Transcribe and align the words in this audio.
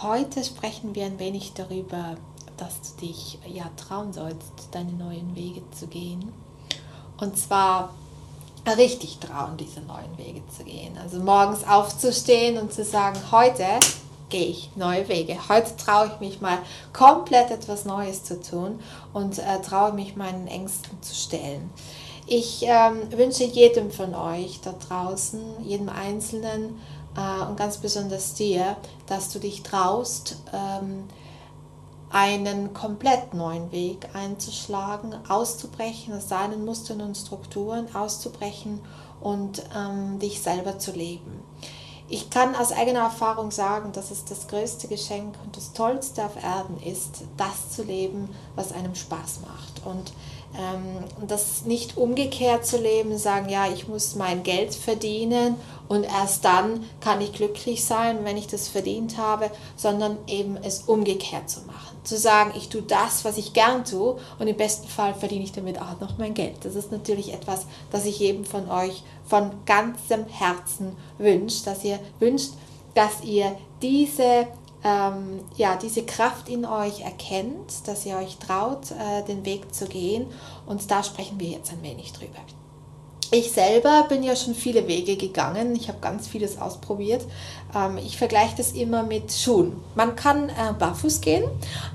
Heute 0.00 0.42
sprechen 0.42 0.94
wir 0.94 1.04
ein 1.04 1.18
wenig 1.18 1.52
darüber, 1.54 2.16
dass 2.56 2.80
du 2.80 3.06
dich 3.06 3.38
ja 3.46 3.70
trauen 3.76 4.12
sollst, 4.12 4.52
deine 4.72 4.92
neuen 4.92 5.36
Wege 5.36 5.62
zu 5.78 5.86
gehen. 5.86 6.32
Und 7.20 7.36
zwar 7.38 7.94
richtig 8.76 9.18
trauen, 9.18 9.56
diese 9.56 9.80
neuen 9.80 10.16
Wege 10.16 10.42
zu 10.56 10.64
gehen. 10.64 10.96
Also 10.98 11.18
morgens 11.18 11.66
aufzustehen 11.66 12.58
und 12.58 12.72
zu 12.72 12.84
sagen, 12.84 13.18
heute 13.30 13.66
gehe 14.28 14.46
ich 14.46 14.70
neue 14.76 15.08
Wege. 15.08 15.36
Heute 15.48 15.76
traue 15.76 16.06
ich 16.06 16.20
mich 16.20 16.40
mal 16.40 16.58
komplett 16.92 17.50
etwas 17.50 17.84
Neues 17.84 18.24
zu 18.24 18.40
tun 18.40 18.80
und 19.12 19.38
äh, 19.38 19.60
traue 19.60 19.92
mich 19.92 20.16
meinen 20.16 20.46
Ängsten 20.46 21.00
zu 21.02 21.14
stellen. 21.14 21.70
Ich 22.26 22.62
ähm, 22.62 23.12
wünsche 23.16 23.44
jedem 23.44 23.90
von 23.90 24.14
euch 24.14 24.60
da 24.62 24.72
draußen, 24.88 25.40
jedem 25.64 25.88
Einzelnen 25.88 26.80
äh, 27.16 27.44
und 27.44 27.56
ganz 27.56 27.78
besonders 27.78 28.34
dir, 28.34 28.76
dass 29.06 29.30
du 29.30 29.38
dich 29.38 29.62
traust, 29.62 30.36
ähm, 30.52 31.04
einen 32.10 32.74
komplett 32.74 33.32
neuen 33.32 33.72
Weg 33.72 34.08
einzuschlagen, 34.14 35.14
auszubrechen 35.28 36.14
aus 36.14 36.28
seinen 36.28 36.64
Mustern 36.64 37.00
und 37.00 37.16
Strukturen, 37.16 37.94
auszubrechen 37.94 38.80
und 39.20 39.62
ähm, 39.74 40.18
dich 40.18 40.42
selber 40.42 40.78
zu 40.78 40.92
leben. 40.92 41.42
Ich 42.08 42.28
kann 42.28 42.54
aus 42.54 42.72
eigener 42.72 43.00
Erfahrung 43.00 43.50
sagen, 43.50 43.92
dass 43.92 44.10
es 44.10 44.26
das 44.26 44.46
größte 44.46 44.86
Geschenk 44.86 45.34
und 45.44 45.56
das 45.56 45.72
Tollste 45.72 46.26
auf 46.26 46.36
Erden 46.36 46.78
ist, 46.82 47.22
das 47.38 47.70
zu 47.70 47.84
leben, 47.84 48.28
was 48.54 48.72
einem 48.72 48.94
Spaß 48.94 49.40
macht. 49.40 49.86
Und 49.86 50.12
ähm, 50.56 51.26
das 51.26 51.64
nicht 51.64 51.96
umgekehrt 51.96 52.66
zu 52.66 52.78
leben, 52.78 53.16
sagen, 53.18 53.48
ja, 53.48 53.66
ich 53.72 53.88
muss 53.88 54.14
mein 54.14 54.42
Geld 54.42 54.74
verdienen 54.74 55.56
und 55.88 56.04
erst 56.04 56.44
dann 56.44 56.84
kann 57.00 57.20
ich 57.20 57.32
glücklich 57.32 57.84
sein, 57.84 58.24
wenn 58.24 58.36
ich 58.36 58.46
das 58.46 58.68
verdient 58.68 59.18
habe, 59.18 59.50
sondern 59.76 60.18
eben 60.26 60.56
es 60.62 60.82
umgekehrt 60.82 61.48
zu 61.48 61.60
machen 61.62 61.92
zu 62.04 62.16
sagen, 62.16 62.52
ich 62.56 62.68
tue 62.68 62.82
das, 62.82 63.24
was 63.24 63.38
ich 63.38 63.52
gern 63.52 63.84
tue 63.84 64.16
und 64.38 64.46
im 64.46 64.56
besten 64.56 64.88
Fall 64.88 65.14
verdiene 65.14 65.44
ich 65.44 65.52
damit 65.52 65.80
auch 65.80 66.00
noch 66.00 66.18
mein 66.18 66.34
Geld. 66.34 66.56
Das 66.64 66.74
ist 66.74 66.90
natürlich 66.90 67.32
etwas, 67.32 67.66
das 67.90 68.06
ich 68.06 68.18
jedem 68.18 68.44
von 68.44 68.68
euch 68.68 69.02
von 69.26 69.50
ganzem 69.66 70.26
Herzen 70.26 70.96
wünsche, 71.18 71.64
dass 71.64 71.84
ihr 71.84 72.00
wünscht, 72.18 72.50
dass 72.94 73.22
ihr 73.22 73.56
diese, 73.80 74.48
ähm, 74.84 75.40
ja, 75.56 75.76
diese 75.76 76.04
Kraft 76.04 76.48
in 76.48 76.64
euch 76.64 77.00
erkennt, 77.00 77.86
dass 77.86 78.04
ihr 78.04 78.16
euch 78.16 78.38
traut, 78.38 78.90
äh, 78.90 79.22
den 79.24 79.44
Weg 79.44 79.74
zu 79.74 79.86
gehen. 79.86 80.26
Und 80.66 80.90
da 80.90 81.02
sprechen 81.02 81.38
wir 81.38 81.48
jetzt 81.48 81.72
ein 81.72 81.82
wenig 81.82 82.12
drüber. 82.12 82.40
Ich 83.34 83.50
selber 83.50 84.04
bin 84.10 84.22
ja 84.22 84.36
schon 84.36 84.54
viele 84.54 84.86
Wege 84.86 85.16
gegangen. 85.16 85.74
Ich 85.74 85.88
habe 85.88 86.00
ganz 86.02 86.28
vieles 86.28 86.60
ausprobiert. 86.60 87.24
Ähm, 87.74 87.96
ich 87.96 88.18
vergleiche 88.18 88.58
das 88.58 88.72
immer 88.72 89.04
mit 89.04 89.32
Schuhen. 89.32 89.72
Man 89.94 90.16
kann 90.16 90.50
äh, 90.50 90.74
barfuß 90.78 91.22
gehen, 91.22 91.44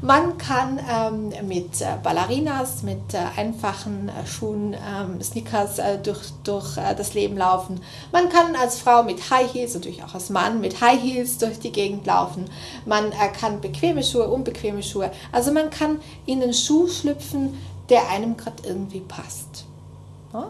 man 0.01 0.39
kann 0.39 0.79
ähm, 0.91 1.47
mit 1.47 1.79
äh, 1.79 1.89
Ballerinas, 2.01 2.81
mit 2.81 3.13
äh, 3.13 3.19
einfachen 3.39 4.09
Schuhen, 4.25 4.73
ähm, 4.73 5.21
Sneakers 5.21 5.79
durch, 6.01 6.31
durch 6.43 6.73
das 6.73 7.13
Leben 7.13 7.37
laufen. 7.37 7.81
Man 8.11 8.29
kann 8.29 8.55
als 8.55 8.79
Frau 8.79 9.03
mit 9.03 9.29
High 9.29 9.53
Heels, 9.53 9.75
natürlich 9.75 10.03
auch 10.03 10.15
als 10.15 10.31
Mann 10.31 10.59
mit 10.59 10.81
High 10.81 10.99
Heels 10.99 11.37
durch 11.37 11.59
die 11.59 11.71
Gegend 11.71 12.07
laufen. 12.07 12.45
Man 12.87 13.11
kann 13.39 13.61
bequeme 13.61 14.03
Schuhe, 14.03 14.27
unbequeme 14.27 14.81
Schuhe. 14.81 15.11
Also 15.31 15.51
man 15.51 15.69
kann 15.69 15.99
in 16.25 16.41
einen 16.41 16.55
Schuh 16.55 16.87
schlüpfen, 16.87 17.53
der 17.89 18.09
einem 18.09 18.37
gerade 18.37 18.63
irgendwie 18.67 19.01
passt. 19.01 19.66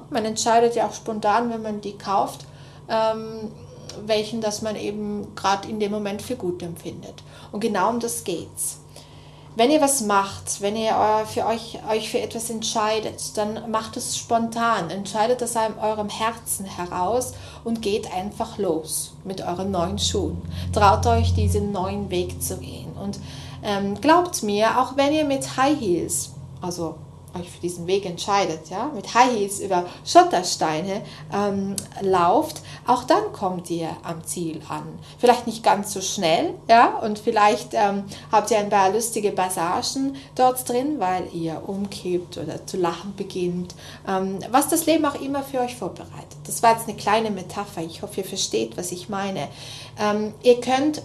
Man 0.09 0.25
entscheidet 0.25 0.75
ja 0.75 0.87
auch 0.87 0.93
spontan, 0.93 1.49
wenn 1.49 1.61
man 1.61 1.81
die 1.81 1.97
kauft, 1.97 2.45
ähm, 2.89 3.51
welchen 4.05 4.41
das 4.41 4.61
man 4.61 4.75
eben 4.75 5.35
gerade 5.35 5.67
in 5.67 5.79
dem 5.79 5.91
Moment 5.91 6.21
für 6.21 6.35
gut 6.35 6.61
empfindet. 6.61 7.23
Und 7.51 7.61
genau 7.61 7.89
um 7.89 7.99
das 7.99 8.23
geht's. 8.23 8.79
Wenn 9.57 9.71
ihr 9.71 9.81
was 9.81 10.01
macht, 10.01 10.61
wenn 10.61 10.75
ihr 10.75 10.93
für 11.25 11.47
euch, 11.47 11.79
euch 11.89 12.11
für 12.11 12.21
etwas 12.21 12.51
entscheidet, 12.51 13.35
dann 13.37 13.71
macht 13.71 13.97
es 13.97 14.15
spontan, 14.15 14.91
entscheidet 14.91 15.41
das 15.41 15.57
aus 15.57 15.71
eurem 15.81 16.09
Herzen 16.09 16.65
heraus 16.65 17.33
und 17.63 17.81
geht 17.81 18.13
einfach 18.13 18.59
los 18.59 19.15
mit 19.23 19.41
euren 19.41 19.71
neuen 19.71 19.97
Schuhen. 19.97 20.43
Traut 20.73 21.07
euch, 21.07 21.33
diesen 21.33 21.71
neuen 21.71 22.11
Weg 22.11 22.39
zu 22.39 22.57
gehen. 22.57 22.93
Und 23.01 23.19
ähm, 23.63 23.99
glaubt 23.99 24.43
mir, 24.43 24.79
auch 24.79 24.95
wenn 24.95 25.11
ihr 25.11 25.25
mit 25.25 25.57
High 25.57 25.79
Heels, 25.79 26.33
also 26.61 26.97
euch 27.39 27.49
für 27.49 27.59
diesen 27.59 27.87
Weg 27.87 28.05
entscheidet, 28.05 28.69
ja, 28.69 28.91
mit 28.93 29.13
High 29.13 29.31
Heels 29.31 29.59
über 29.59 29.85
Schottersteine 30.05 31.01
ähm, 31.33 31.75
lauft, 32.01 32.61
auch 32.85 33.03
dann 33.03 33.31
kommt 33.33 33.69
ihr 33.69 33.89
am 34.03 34.23
Ziel 34.25 34.61
an. 34.69 34.99
Vielleicht 35.17 35.47
nicht 35.47 35.63
ganz 35.63 35.93
so 35.93 36.01
schnell, 36.01 36.53
ja, 36.69 36.97
und 36.99 37.19
vielleicht 37.19 37.73
ähm, 37.73 38.03
habt 38.31 38.51
ihr 38.51 38.57
ein 38.57 38.69
paar 38.69 38.91
lustige 38.91 39.31
Passagen 39.31 40.15
dort 40.35 40.67
drin, 40.67 40.99
weil 40.99 41.27
ihr 41.33 41.61
umkippt 41.67 42.37
oder 42.37 42.65
zu 42.65 42.77
lachen 42.77 43.15
beginnt, 43.15 43.75
ähm, 44.07 44.39
was 44.51 44.69
das 44.69 44.85
Leben 44.85 45.05
auch 45.05 45.19
immer 45.21 45.43
für 45.43 45.59
euch 45.59 45.75
vorbereitet. 45.75 46.37
Das 46.45 46.63
war 46.63 46.73
jetzt 46.73 46.87
eine 46.87 46.97
kleine 46.97 47.31
Metapher. 47.31 47.81
Ich 47.81 48.01
hoffe, 48.01 48.21
ihr 48.21 48.27
versteht, 48.27 48.77
was 48.77 48.91
ich 48.91 49.09
meine. 49.09 49.47
Ähm, 49.99 50.33
ihr 50.43 50.59
könnt 50.61 51.01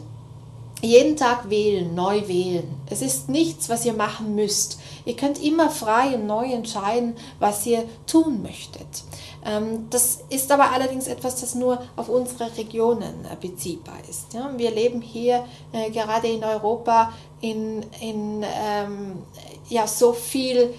jeden 0.83 1.17
Tag 1.17 1.49
wählen, 1.49 1.95
neu 1.95 2.27
wählen. 2.27 2.75
Es 2.91 3.03
ist 3.03 3.29
nichts, 3.29 3.69
was 3.69 3.87
ihr 3.87 3.93
machen 3.93 4.35
müsst. 4.35 4.81
Ihr 5.05 5.17
könnt 5.17 5.43
immer 5.43 5.71
frei 5.71 6.17
und 6.17 6.27
neu 6.27 6.53
entscheiden, 6.53 7.15
was 7.39 7.65
ihr 7.67 7.85
tun 8.07 8.43
möchtet. 8.43 9.05
Ähm, 9.45 9.87
das 9.91 10.21
ist 10.29 10.51
aber 10.51 10.73
allerdings 10.73 11.07
etwas, 11.07 11.41
das 11.41 11.55
nur 11.55 11.83
auf 11.97 12.09
unsere 12.09 12.57
Regionen 12.57 13.25
äh, 13.25 13.37
beziehbar 13.41 13.99
ist. 14.09 14.37
Wir 14.57 14.71
leben 14.73 15.01
hier 15.01 15.45
äh, 15.73 15.91
gerade 15.91 16.29
in 16.29 16.45
Europa 16.45 17.13
in, 17.41 17.85
in 18.01 18.45
ähm, 18.45 19.23
ja, 19.69 19.87
so 19.87 20.13
viel, 20.13 20.75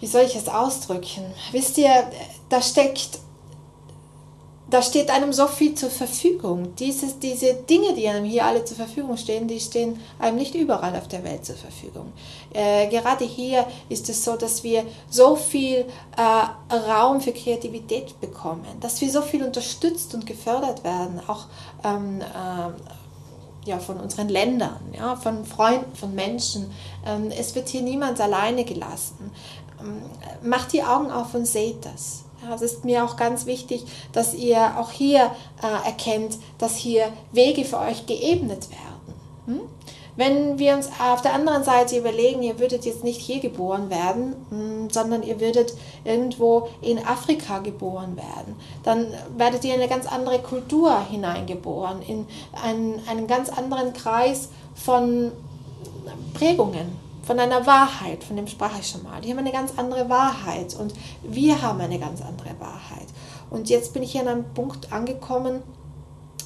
wie 0.00 0.06
soll 0.06 0.22
ich 0.22 0.36
es 0.36 0.48
ausdrücken? 0.48 1.24
Wisst 1.52 1.78
ihr, 1.78 2.10
da 2.48 2.62
steckt 2.62 3.20
da 4.70 4.82
steht 4.82 5.10
einem 5.10 5.32
so 5.32 5.46
viel 5.48 5.74
zur 5.74 5.90
Verfügung. 5.90 6.74
Diese, 6.76 7.06
diese 7.14 7.54
Dinge, 7.54 7.94
die 7.94 8.08
einem 8.08 8.24
hier 8.24 8.44
alle 8.44 8.64
zur 8.64 8.76
Verfügung 8.76 9.16
stehen, 9.16 9.48
die 9.48 9.60
stehen 9.60 10.00
einem 10.18 10.36
nicht 10.36 10.54
überall 10.54 10.96
auf 10.96 11.08
der 11.08 11.24
Welt 11.24 11.44
zur 11.44 11.56
Verfügung. 11.56 12.12
Äh, 12.52 12.88
gerade 12.88 13.24
hier 13.24 13.66
ist 13.88 14.08
es 14.08 14.24
so, 14.24 14.36
dass 14.36 14.62
wir 14.62 14.84
so 15.08 15.34
viel 15.36 15.86
äh, 16.16 16.74
Raum 16.90 17.20
für 17.20 17.32
Kreativität 17.32 18.20
bekommen, 18.20 18.64
dass 18.80 19.00
wir 19.00 19.10
so 19.10 19.22
viel 19.22 19.42
unterstützt 19.42 20.14
und 20.14 20.24
gefördert 20.24 20.84
werden, 20.84 21.20
auch 21.26 21.46
ähm, 21.84 22.20
äh, 22.20 23.68
ja, 23.68 23.78
von 23.78 23.98
unseren 23.98 24.28
Ländern, 24.28 24.80
ja, 24.96 25.16
von 25.16 25.44
Freunden, 25.44 25.94
von 25.94 26.14
Menschen. 26.14 26.70
Ähm, 27.04 27.30
es 27.30 27.54
wird 27.54 27.68
hier 27.68 27.82
niemand 27.82 28.20
alleine 28.20 28.64
gelassen. 28.64 29.32
Ähm, 29.80 30.02
macht 30.42 30.72
die 30.72 30.82
Augen 30.82 31.10
auf 31.10 31.34
und 31.34 31.46
seht 31.46 31.84
das. 31.84 32.24
Es 32.54 32.62
ist 32.62 32.84
mir 32.84 33.04
auch 33.04 33.16
ganz 33.16 33.46
wichtig, 33.46 33.84
dass 34.12 34.34
ihr 34.34 34.78
auch 34.78 34.90
hier 34.90 35.30
äh, 35.62 35.86
erkennt, 35.86 36.38
dass 36.58 36.76
hier 36.76 37.12
Wege 37.32 37.64
für 37.64 37.78
euch 37.78 38.06
geebnet 38.06 38.68
werden. 38.70 39.14
Hm? 39.46 39.60
Wenn 40.16 40.58
wir 40.58 40.74
uns 40.74 40.90
auf 40.98 41.22
der 41.22 41.32
anderen 41.32 41.64
Seite 41.64 41.96
überlegen, 41.96 42.42
ihr 42.42 42.58
würdet 42.58 42.84
jetzt 42.84 43.04
nicht 43.04 43.20
hier 43.20 43.40
geboren 43.40 43.88
werden, 43.90 44.34
hm, 44.50 44.90
sondern 44.90 45.22
ihr 45.22 45.40
würdet 45.40 45.72
irgendwo 46.04 46.68
in 46.82 46.98
Afrika 46.98 47.60
geboren 47.60 48.16
werden, 48.16 48.56
dann 48.82 49.06
werdet 49.36 49.64
ihr 49.64 49.74
in 49.74 49.80
eine 49.80 49.88
ganz 49.88 50.06
andere 50.06 50.40
Kultur 50.40 51.00
hineingeboren, 51.10 52.02
in 52.02 52.26
einen, 52.62 53.00
einen 53.08 53.26
ganz 53.28 53.48
anderen 53.48 53.92
Kreis 53.92 54.50
von 54.74 55.32
Prägungen, 56.34 56.98
von 57.30 57.38
einer 57.38 57.64
Wahrheit, 57.64 58.24
von 58.24 58.34
dem 58.34 58.48
sprach 58.48 58.76
ich 58.80 58.88
schon 58.88 59.04
mal. 59.04 59.20
Die 59.20 59.30
haben 59.30 59.38
eine 59.38 59.52
ganz 59.52 59.74
andere 59.76 60.08
Wahrheit 60.08 60.74
und 60.74 60.92
wir 61.22 61.62
haben 61.62 61.80
eine 61.80 62.00
ganz 62.00 62.20
andere 62.22 62.58
Wahrheit. 62.58 63.06
Und 63.50 63.70
jetzt 63.70 63.92
bin 63.92 64.02
ich 64.02 64.10
hier 64.10 64.22
an 64.22 64.26
einem 64.26 64.52
Punkt 64.52 64.92
angekommen, 64.92 65.62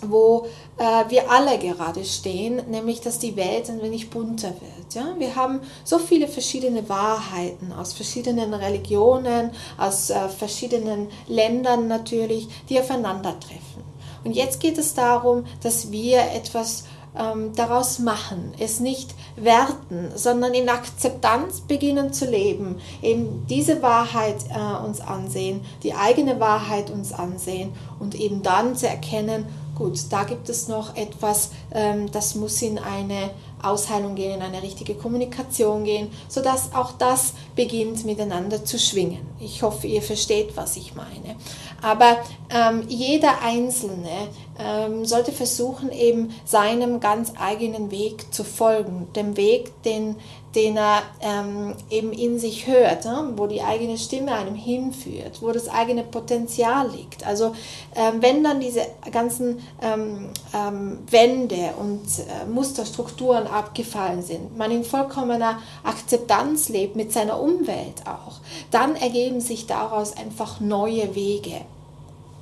wo 0.03 0.47
äh, 0.77 1.09
wir 1.09 1.31
alle 1.31 1.59
gerade 1.59 2.05
stehen, 2.05 2.61
nämlich 2.69 3.01
dass 3.01 3.19
die 3.19 3.35
Welt 3.35 3.71
ein 3.71 3.81
wenig 3.81 4.11
bunter 4.11 4.53
wird. 4.61 4.93
Ja? 4.93 5.15
Wir 5.17 5.35
haben 5.35 5.61
so 5.85 5.99
viele 5.99 6.29
verschiedene 6.29 6.87
Wahrheiten 6.87 7.73
aus 7.73 7.95
verschiedenen 7.95 8.53
Religionen, 8.53 9.53
aus 9.79 10.11
äh, 10.11 10.29
verschiedenen 10.29 11.09
Ländern 11.29 11.89
natürlich, 11.89 12.47
die 12.69 12.79
aufeinandertreffen. 12.79 13.85
Und 14.23 14.33
jetzt 14.33 14.61
geht 14.61 14.77
es 14.77 14.93
darum, 14.93 15.47
dass 15.63 15.91
wir 15.91 16.21
etwas 16.35 16.85
ähm, 17.19 17.53
daraus 17.55 17.99
machen, 17.99 18.53
es 18.59 18.81
nicht 18.81 19.15
werten, 19.37 20.11
sondern 20.15 20.55
in 20.55 20.69
Akzeptanz 20.69 21.61
beginnen 21.61 22.13
zu 22.13 22.27
leben, 22.27 22.81
eben 23.03 23.47
diese 23.49 23.83
Wahrheit 23.83 24.37
äh, 24.51 24.85
uns 24.85 25.01
ansehen, 25.01 25.61
die 25.83 25.95
eigene 25.95 26.41
Wahrheit 26.41 26.91
uns 26.91 27.13
ansehen 27.13 27.73
und 27.99 28.15
eben 28.15 28.43
dann 28.43 28.77
zu 28.77 28.89
erkennen, 28.89 29.47
gut, 29.75 29.99
da 30.11 30.25
gibt 30.25 30.49
es 30.49 30.69
noch 30.69 30.97
etwas, 30.97 31.51
ähm, 31.73 32.11
das 32.11 32.35
muss 32.35 32.61
in 32.63 32.79
eine 32.79 33.31
Ausheilung 33.67 34.15
gehen, 34.15 34.35
in 34.35 34.43
eine 34.43 34.63
richtige 34.63 34.95
Kommunikation 34.95 35.85
gehen, 35.85 36.11
sodass 36.29 36.75
auch 36.75 36.93
das 36.93 37.35
beginnt 37.57 38.05
miteinander 38.05 38.65
zu 38.65 38.79
schwingen. 38.79 39.27
Ich 39.41 39.63
hoffe, 39.63 39.87
ihr 39.87 40.03
versteht, 40.03 40.57
was 40.57 40.77
ich 40.77 40.95
meine. 40.95 41.37
Aber 41.85 42.17
ähm, 42.49 42.85
jeder 42.89 43.43
Einzelne 43.43 44.29
ähm, 44.59 45.05
sollte 45.05 45.33
versuchen, 45.33 45.93
eben 45.93 46.35
seinem 46.45 46.99
ganz 46.99 47.33
eigenen 47.39 47.91
Weg 47.91 48.33
zu 48.33 48.43
folgen, 48.43 49.09
dem 49.15 49.37
Weg, 49.37 49.83
den, 49.83 50.17
den 50.55 50.79
er 50.79 51.03
ähm, 51.21 51.75
eben 51.91 52.13
in 52.13 52.39
sich 52.39 52.67
hört, 52.67 53.05
ne? 53.05 53.33
wo 53.37 53.47
die 53.47 53.61
eigene 53.61 53.99
Stimme 53.99 54.33
einem 54.33 54.55
hinführt, 54.55 55.43
wo 55.43 55.53
das 55.53 55.69
eigene 55.69 56.05
Potenzial 56.05 56.91
liegt. 56.91 57.27
Also 57.27 57.55
ähm, 57.95 58.15
wenn 58.21 58.43
dann 58.43 58.61
diese 58.61 58.87
ganzen 59.11 59.61
ähm, 59.83 60.31
ähm, 60.55 61.01
Wände 61.11 61.75
und 61.79 62.03
äh, 62.21 62.47
Musterstrukturen 62.49 63.47
abgefallen 63.55 64.23
sind, 64.23 64.56
man 64.56 64.71
in 64.71 64.85
vollkommener 64.85 65.61
Akzeptanz 65.83 66.69
lebt 66.69 66.97
mit 66.97 67.12
seiner 67.12 67.41
Umwelt 67.41 68.06
auch, 68.06 68.41
dann 68.71 68.97
ergeben 68.97 69.41
sich 69.41 69.67
daraus 69.67 70.17
einfach 70.17 70.61
neue 70.61 71.15
Wege 71.15 71.61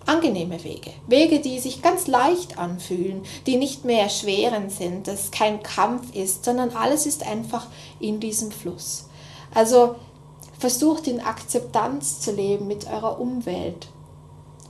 angenehme 0.06 0.62
Wege. 0.64 0.90
Wege, 1.06 1.40
die 1.40 1.58
sich 1.58 1.82
ganz 1.82 2.06
leicht 2.06 2.58
anfühlen, 2.58 3.22
die 3.46 3.56
nicht 3.56 3.84
mehr 3.84 4.02
erschwerend 4.02 4.72
sind, 4.72 5.08
dass 5.08 5.30
kein 5.30 5.62
Kampf 5.62 6.14
ist, 6.14 6.44
sondern 6.44 6.70
alles 6.70 7.06
ist 7.06 7.26
einfach 7.26 7.66
in 8.00 8.20
diesem 8.20 8.50
Fluss. 8.50 9.08
Also 9.54 9.96
versucht 10.58 11.06
in 11.06 11.20
Akzeptanz 11.20 12.20
zu 12.20 12.32
leben 12.32 12.66
mit 12.66 12.86
eurer 12.86 13.20
Umwelt. 13.20 13.88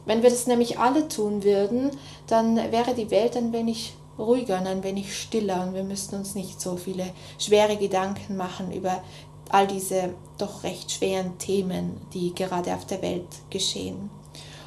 Wenn 0.04 0.22
wir 0.22 0.30
das 0.30 0.46
nämlich 0.46 0.78
alle 0.78 1.08
tun 1.08 1.44
würden, 1.44 1.90
dann 2.26 2.56
wäre 2.56 2.94
die 2.94 3.10
Welt 3.10 3.36
ein 3.36 3.52
wenig 3.52 3.94
ruhiger 4.18 4.60
und 4.60 4.66
ein 4.66 4.82
wenig 4.82 5.16
stiller 5.16 5.62
und 5.62 5.74
wir 5.74 5.84
müssten 5.84 6.16
uns 6.16 6.34
nicht 6.34 6.60
so 6.60 6.76
viele 6.76 7.06
schwere 7.38 7.76
Gedanken 7.76 8.36
machen 8.36 8.72
über 8.72 9.02
all 9.48 9.66
diese 9.66 10.14
doch 10.38 10.62
recht 10.62 10.90
schweren 10.90 11.38
Themen, 11.38 12.00
die 12.12 12.34
gerade 12.34 12.74
auf 12.74 12.86
der 12.86 13.02
Welt 13.02 13.28
geschehen. 13.50 14.10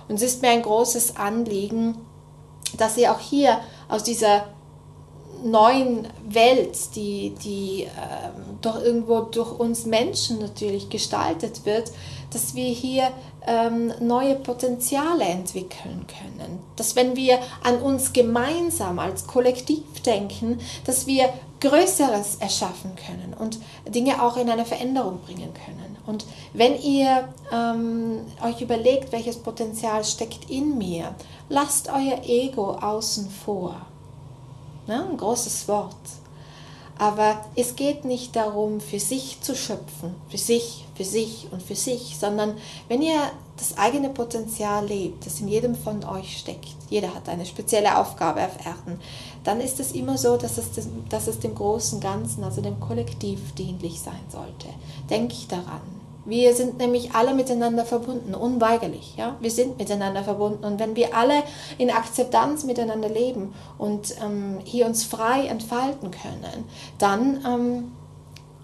Und 0.07 0.15
es 0.15 0.21
ist 0.21 0.41
mir 0.41 0.49
ein 0.49 0.61
großes 0.61 1.15
Anliegen, 1.15 1.97
dass 2.77 2.97
ihr 2.97 3.11
auch 3.11 3.19
hier 3.19 3.59
aus 3.87 4.03
dieser 4.03 4.54
neuen 5.43 6.07
Welt, 6.27 6.95
die, 6.95 7.35
die 7.43 7.83
ähm, 7.83 8.57
doch 8.61 8.81
irgendwo 8.81 9.21
durch 9.21 9.51
uns 9.59 9.85
Menschen 9.85 10.39
natürlich 10.39 10.89
gestaltet 10.89 11.65
wird, 11.65 11.91
dass 12.31 12.55
wir 12.55 12.65
hier 12.65 13.11
ähm, 13.47 13.93
neue 13.99 14.35
Potenziale 14.35 15.25
entwickeln 15.25 16.05
können. 16.07 16.59
Dass 16.75 16.95
wenn 16.95 17.15
wir 17.15 17.39
an 17.63 17.81
uns 17.81 18.13
gemeinsam 18.13 18.99
als 18.99 19.27
Kollektiv 19.27 20.01
denken, 20.05 20.59
dass 20.85 21.07
wir 21.07 21.29
Größeres 21.61 22.35
erschaffen 22.35 22.91
können 22.95 23.33
und 23.33 23.59
Dinge 23.87 24.21
auch 24.21 24.37
in 24.37 24.49
eine 24.49 24.65
Veränderung 24.65 25.19
bringen 25.21 25.51
können. 25.53 25.97
Und 26.05 26.25
wenn 26.53 26.79
ihr 26.79 27.29
ähm, 27.51 28.19
euch 28.43 28.61
überlegt, 28.61 29.11
welches 29.11 29.37
Potenzial 29.37 30.03
steckt 30.03 30.49
in 30.49 30.77
mir, 30.77 31.15
lasst 31.49 31.89
euer 31.89 32.21
Ego 32.23 32.71
außen 32.73 33.29
vor. 33.29 33.87
Ne? 34.87 35.07
Ein 35.09 35.17
großes 35.17 35.67
Wort. 35.67 35.95
Aber 36.97 37.41
es 37.55 37.75
geht 37.75 38.05
nicht 38.05 38.35
darum, 38.35 38.79
für 38.79 38.99
sich 38.99 39.41
zu 39.41 39.53
schöpfen, 39.53 40.15
für 40.29 40.37
sich, 40.37 40.85
für 40.95 41.03
sich 41.03 41.47
und 41.51 41.61
für 41.61 41.75
sich, 41.75 42.15
sondern 42.17 42.55
wenn 42.87 43.01
ihr 43.01 43.19
das 43.57 43.77
eigene 43.77 44.09
Potenzial 44.09 44.85
lebt, 44.85 45.25
das 45.25 45.41
in 45.41 45.49
jedem 45.49 45.75
von 45.75 46.03
euch 46.05 46.37
steckt, 46.37 46.75
jeder 46.89 47.13
hat 47.13 47.27
eine 47.27 47.45
spezielle 47.45 47.97
Aufgabe 47.97 48.45
auf 48.45 48.65
Erden, 48.65 48.99
dann 49.43 49.59
ist 49.59 49.79
es 49.81 49.91
immer 49.91 50.17
so, 50.17 50.37
dass 50.37 50.57
es, 50.57 50.67
dass 51.09 51.27
es 51.27 51.39
dem 51.39 51.53
großen 51.53 51.99
Ganzen, 51.99 52.43
also 52.45 52.61
dem 52.61 52.79
Kollektiv 52.79 53.53
dienlich 53.55 53.99
sein 53.99 54.23
sollte. 54.29 54.67
Denke 55.09 55.33
ich 55.33 55.47
daran. 55.47 55.81
Wir 56.25 56.55
sind 56.55 56.79
nämlich 56.79 57.13
alle 57.13 57.33
miteinander 57.33 57.85
verbunden, 57.85 58.33
unweigerlich. 58.33 59.15
Ja? 59.15 59.37
Wir 59.39 59.51
sind 59.51 59.77
miteinander 59.77 60.23
verbunden. 60.23 60.65
Und 60.65 60.79
wenn 60.79 60.95
wir 60.95 61.15
alle 61.15 61.43
in 61.77 61.91
Akzeptanz 61.91 62.63
miteinander 62.63 63.09
leben 63.09 63.53
und 63.77 64.15
ähm, 64.23 64.59
hier 64.63 64.87
uns 64.87 65.03
frei 65.03 65.45
entfalten 65.45 66.09
können, 66.11 66.65
dann 66.97 67.45
ähm, 67.45 67.91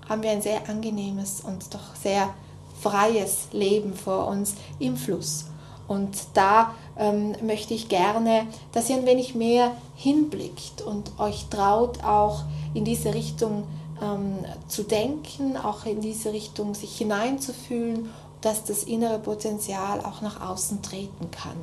haben 0.10 0.24
wir 0.24 0.32
ein 0.32 0.42
sehr 0.42 0.68
angenehmes 0.68 1.42
und 1.42 1.74
doch 1.74 1.96
sehr 2.02 2.34
freies 2.82 3.48
Leben 3.52 3.94
vor 3.94 4.28
uns 4.28 4.56
im 4.80 4.98
Fluss. 4.98 5.46
Und 5.88 6.18
da 6.34 6.74
ähm, 6.98 7.36
möchte 7.44 7.74
ich 7.74 7.90
gerne, 7.90 8.48
dass 8.72 8.90
ihr 8.90 8.96
ein 8.96 9.06
wenig 9.06 9.36
mehr 9.36 9.72
hinblickt 9.96 10.82
und 10.82 11.12
euch 11.20 11.48
traut, 11.50 12.04
auch 12.04 12.44
in 12.74 12.86
diese 12.86 13.14
Richtung 13.14 13.64
zu 13.64 13.81
ähm, 14.02 14.46
zu 14.68 14.84
denken, 14.84 15.58
auch 15.58 15.86
in 15.86 16.02
diese 16.02 16.34
Richtung 16.34 16.74
sich 16.74 16.98
hineinzufühlen, 16.98 18.10
dass 18.42 18.64
das 18.64 18.84
innere 18.84 19.20
Potenzial 19.20 20.02
auch 20.02 20.22
nach 20.22 20.42
außen 20.42 20.82
treten 20.82 21.30
kann. 21.32 21.58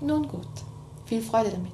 Nun 0.00 0.28
gut, 0.28 0.48
viel 1.06 1.22
Freude 1.22 1.50
damit. 1.50 1.72